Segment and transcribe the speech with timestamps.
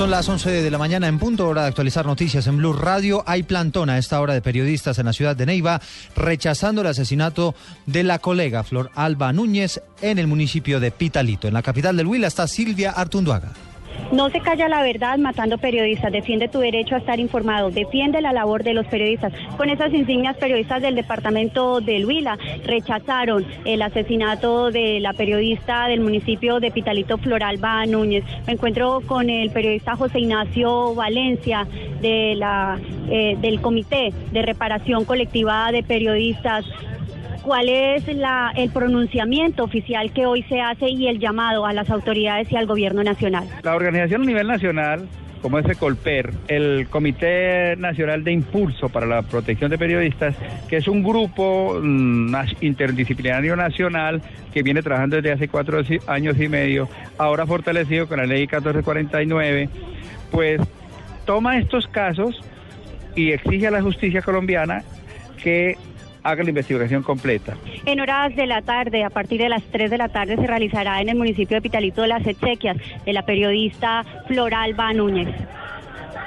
[0.00, 3.22] Son las 11 de la mañana en punto, hora de actualizar noticias en Blue Radio.
[3.26, 5.78] Hay plantón a esta hora de periodistas en la ciudad de Neiva
[6.16, 7.54] rechazando el asesinato
[7.84, 11.48] de la colega Flor Alba Núñez en el municipio de Pitalito.
[11.48, 13.52] En la capital del Huila está Silvia Artunduaga.
[14.12, 18.32] No se calla la verdad matando periodistas, defiende tu derecho a estar informado, defiende la
[18.32, 19.32] labor de los periodistas.
[19.56, 26.00] Con esas insignias, periodistas del departamento de Huila rechazaron el asesinato de la periodista del
[26.00, 28.24] municipio de Pitalito Floralba Núñez.
[28.48, 31.68] Me encuentro con el periodista José Ignacio Valencia
[32.00, 36.64] de la, eh, del Comité de Reparación Colectiva de Periodistas
[37.42, 41.90] cuál es la, el pronunciamiento oficial que hoy se hace y el llamado a las
[41.90, 43.48] autoridades y al gobierno nacional.
[43.62, 45.08] La organización a nivel nacional
[45.42, 50.36] como ese COLPER, el Comité Nacional de Impulso para la Protección de Periodistas,
[50.68, 54.20] que es un grupo mm, interdisciplinario nacional
[54.52, 59.68] que viene trabajando desde hace cuatro años y medio, ahora fortalecido con la ley 1449,
[60.30, 60.60] pues
[61.24, 62.40] toma estos casos
[63.16, 64.82] y exige a la justicia colombiana
[65.42, 65.76] que
[66.22, 67.56] haga la investigación completa.
[67.86, 71.00] En horas de la tarde, a partir de las 3 de la tarde, se realizará
[71.00, 75.28] en el municipio de Pitalito de las Exequias de la periodista Floralba Núñez.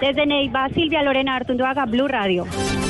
[0.00, 2.44] Desde Neiva, Silvia Lorena Artunduaga, Blue Radio.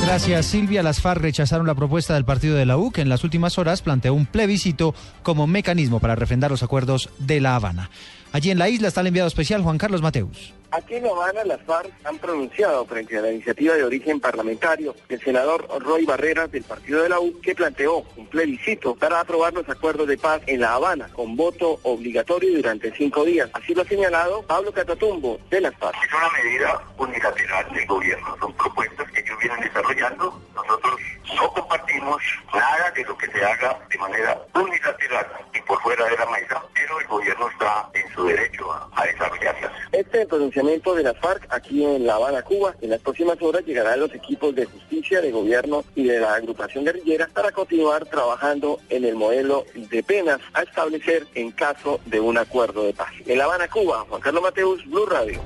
[0.06, 0.82] Gracias, Silvia.
[0.82, 3.82] Las FARC rechazaron la propuesta del partido de la U, que en las últimas horas
[3.82, 7.90] planteó un plebiscito como mecanismo para refrendar los acuerdos de La Habana.
[8.32, 10.54] Allí en la isla está el enviado especial Juan Carlos Mateus.
[10.70, 14.96] Aquí en La Habana, las FARC han pronunciado frente a la iniciativa de origen parlamentario
[15.06, 19.52] del senador Roy Barreras del partido de la U, que planteó un plebiscito para aprobar
[19.52, 23.50] los acuerdos de paz en La Habana, con voto obligatorio durante cinco días.
[23.52, 25.94] Así lo ha señalado Pablo Catatumbo de las FARC.
[26.02, 30.42] Es una medida unilateral del gobierno, son propuestas que ellos vienen desarrollando.
[30.54, 30.94] Nosotros
[31.34, 32.22] no compartimos
[32.52, 36.62] nada de lo que se haga de manera unilateral y por fuera de la mesa,
[36.74, 39.72] pero el gobierno está en su derecho a, a desarrollarlas.
[39.92, 44.00] Este pronunciamiento de las FARC aquí en La Habana, Cuba, en las próximas horas llegarán
[44.00, 49.04] los equipos de justicia, de gobierno y de la agrupación guerrillera para continuar trabajando en
[49.04, 53.12] el modelo de penas a establecer en caso de un acuerdo de paz.
[53.26, 55.40] En La Habana, Cuba, Juan Carlos Mateus, Blue Radio.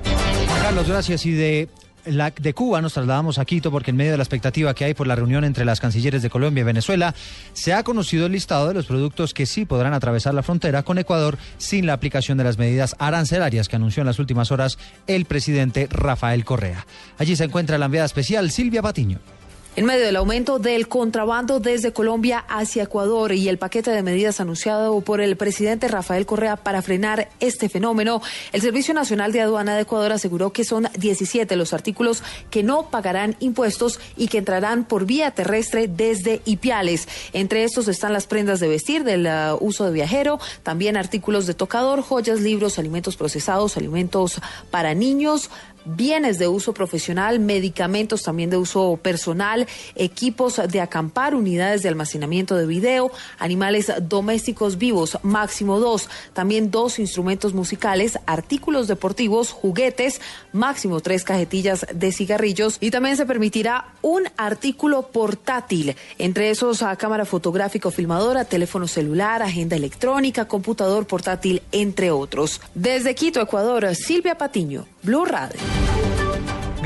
[0.61, 1.25] Carlos, gracias.
[1.25, 1.69] Y de
[2.07, 5.07] de Cuba nos trasladamos a Quito porque en medio de la expectativa que hay por
[5.07, 7.13] la reunión entre las cancilleres de Colombia y Venezuela,
[7.53, 10.97] se ha conocido el listado de los productos que sí podrán atravesar la frontera con
[10.97, 15.25] Ecuador sin la aplicación de las medidas arancelarias que anunció en las últimas horas el
[15.25, 16.85] presidente Rafael Correa.
[17.17, 19.36] Allí se encuentra la enviada especial Silvia Patiño.
[19.77, 24.39] En medio del aumento del contrabando desde Colombia hacia Ecuador y el paquete de medidas
[24.39, 28.23] anunciado por el presidente Rafael Correa para frenar este fenómeno,
[28.53, 32.89] el Servicio Nacional de Aduana de Ecuador aseguró que son 17 los artículos que no
[32.89, 37.07] pagarán impuestos y que entrarán por vía terrestre desde Ipiales.
[37.33, 41.53] Entre estos están las prendas de vestir del uh, uso de viajero, también artículos de
[41.53, 45.51] tocador, joyas, libros, alimentos procesados, alimentos para niños,
[45.95, 52.55] bienes de uso profesional, medicamentos también de uso personal, equipos de acampar, unidades de almacenamiento
[52.55, 60.21] de video, animales domésticos vivos, máximo dos, también dos instrumentos musicales, artículos deportivos, juguetes,
[60.51, 66.95] máximo tres cajetillas de cigarrillos y también se permitirá un artículo portátil, entre esos a
[66.95, 72.61] cámara fotográfica o filmadora, teléfono celular, agenda electrónica, computador portátil, entre otros.
[72.73, 75.76] Desde Quito, Ecuador, Silvia Patiño, Blue Radio.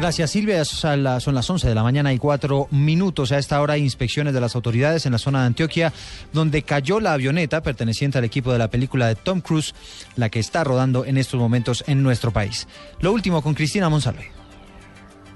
[0.02, 3.32] Gracias Silvia, son las 11 de la mañana y cuatro minutos.
[3.32, 5.94] A esta hora inspecciones de las autoridades en la zona de Antioquia,
[6.34, 9.76] donde cayó la avioneta perteneciente al equipo de la película de Tom Cruise,
[10.16, 12.68] la que está rodando en estos momentos en nuestro país.
[13.00, 14.41] Lo último con Cristina Monsalve.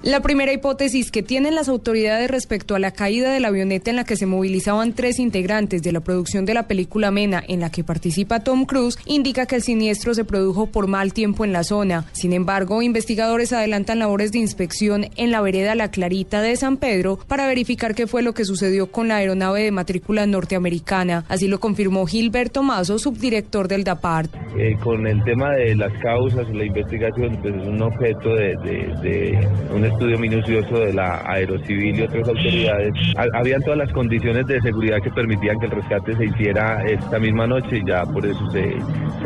[0.02, 3.96] La primera hipótesis que tienen las autoridades respecto a la caída de la avioneta en
[3.96, 7.70] la que se movilizaban tres integrantes de la producción de la película Mena, en la
[7.70, 11.64] que participa Tom Cruise, indica que el siniestro se produjo por mal tiempo en la
[11.64, 12.04] zona.
[12.12, 17.18] Sin embargo, investigadores adelantan labores de inspección en la vereda La Clarita de San Pedro
[17.26, 21.24] para verificar qué fue lo que sucedió con la aeronave de matrícula norteamericana.
[21.28, 24.32] Así lo confirmó Gilberto Mazo, subdirector del DAPART.
[24.58, 28.54] Eh, con el tema de las causas, la investigación, pues es un objeto de,
[29.02, 32.92] de un estudio minucioso de la Aerocivil y otras autoridades,
[33.34, 37.46] habían todas las condiciones de seguridad que permitían que el rescate se hiciera esta misma
[37.46, 38.76] noche y ya por eso se,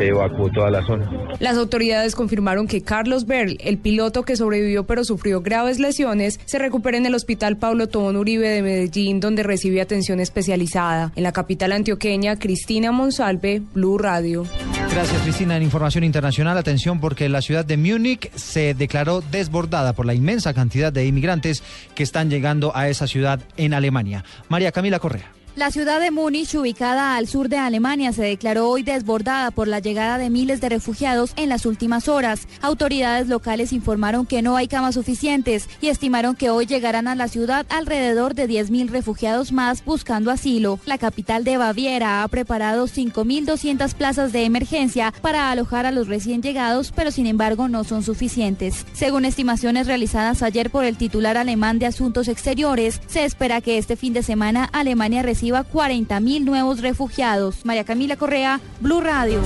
[0.05, 1.09] evacuó toda la zona.
[1.39, 6.59] Las autoridades confirmaron que Carlos Berl, el piloto que sobrevivió pero sufrió graves lesiones, se
[6.59, 11.11] recupera en el Hospital Pablo Tobón Uribe de Medellín, donde recibe atención especializada.
[11.15, 14.45] En la capital antioqueña, Cristina Monsalve, Blue Radio.
[14.93, 15.55] Gracias, Cristina.
[15.55, 20.53] En información internacional, atención porque la ciudad de Múnich se declaró desbordada por la inmensa
[20.53, 21.63] cantidad de inmigrantes
[21.95, 24.25] que están llegando a esa ciudad en Alemania.
[24.49, 25.31] María Camila Correa.
[25.57, 29.79] La ciudad de Múnich, ubicada al sur de Alemania, se declaró hoy desbordada por la
[29.79, 32.47] llegada de miles de refugiados en las últimas horas.
[32.61, 37.27] Autoridades locales informaron que no hay camas suficientes y estimaron que hoy llegarán a la
[37.27, 40.79] ciudad alrededor de 10.000 refugiados más buscando asilo.
[40.85, 46.41] La capital de Baviera ha preparado 5.200 plazas de emergencia para alojar a los recién
[46.41, 48.85] llegados, pero sin embargo no son suficientes.
[48.93, 53.97] Según estimaciones realizadas ayer por el titular alemán de Asuntos Exteriores, se espera que este
[53.97, 57.65] fin de semana Alemania reciba reciba 40 mil nuevos refugiados.
[57.65, 59.41] María Camila Correa, Blue Radio.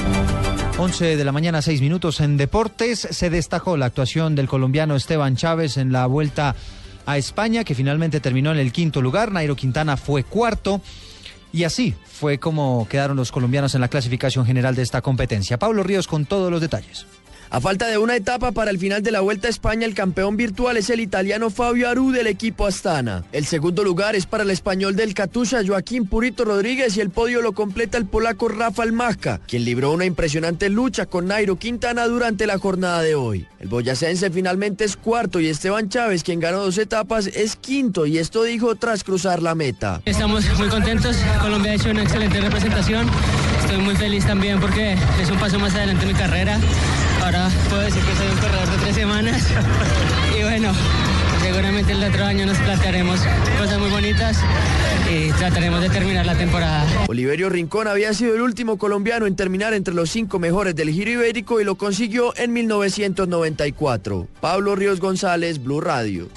[0.77, 3.07] 11 de la mañana, 6 minutos en Deportes.
[3.11, 6.53] Se destacó la actuación del colombiano Esteban Chávez en la vuelta
[7.05, 9.31] a España, que finalmente terminó en el quinto lugar.
[9.31, 10.81] Nairo Quintana fue cuarto.
[11.53, 15.57] Y así fue como quedaron los colombianos en la clasificación general de esta competencia.
[15.57, 17.05] Pablo Ríos con todos los detalles.
[17.55, 20.35] A falta de una etapa para el final de la Vuelta a España, el campeón
[20.35, 23.23] virtual es el italiano Fabio Aru del equipo Astana.
[23.31, 27.41] El segundo lugar es para el español del Katusha Joaquín Purito Rodríguez y el podio
[27.41, 32.45] lo completa el polaco Rafael Majka, quien libró una impresionante lucha con Nairo Quintana durante
[32.45, 33.47] la jornada de hoy.
[33.61, 38.17] El boyacense finalmente es cuarto y Esteban Chávez, quien ganó dos etapas, es quinto y
[38.17, 40.01] esto dijo tras cruzar la meta.
[40.03, 43.09] Estamos muy contentos, Colombia ha hecho una excelente representación,
[43.61, 46.59] estoy muy feliz también porque es un paso más adelante en mi carrera.
[47.25, 49.47] Ahora puedo decir que soy un corredor de tres semanas.
[50.39, 50.71] y bueno,
[51.41, 53.19] seguramente el otro año nos plantearemos
[53.57, 54.37] cosas muy bonitas
[55.11, 56.85] y trataremos de terminar la temporada.
[57.07, 61.09] Oliverio Rincón había sido el último colombiano en terminar entre los cinco mejores del Giro
[61.09, 64.27] Ibérico y lo consiguió en 1994.
[64.39, 66.29] Pablo Ríos González, Blue Radio.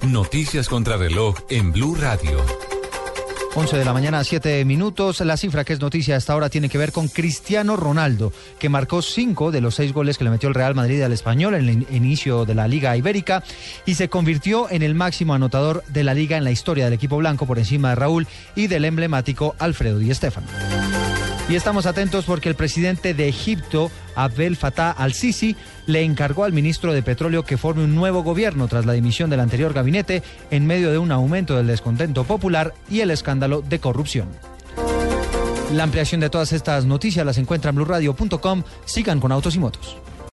[0.00, 2.69] Noticias contra reloj en Blue Radio.
[3.52, 5.20] 11 de la mañana, 7 minutos.
[5.20, 9.02] La cifra que es noticia hasta ahora tiene que ver con Cristiano Ronaldo, que marcó
[9.02, 11.86] cinco de los seis goles que le metió el Real Madrid al español en el
[11.90, 13.42] inicio de la Liga Ibérica
[13.86, 17.16] y se convirtió en el máximo anotador de la liga en la historia del equipo
[17.16, 20.46] blanco por encima de Raúl y del emblemático Alfredo Di Stéfano.
[21.50, 25.56] Y estamos atentos porque el presidente de Egipto, Abdel Fattah al-Sisi,
[25.86, 29.40] le encargó al ministro de Petróleo que forme un nuevo gobierno tras la dimisión del
[29.40, 34.28] anterior gabinete en medio de un aumento del descontento popular y el escándalo de corrupción.
[35.72, 38.62] La ampliación de todas estas noticias las encuentran en blurradio.com.
[38.84, 39.96] Sigan con Autos y Motos.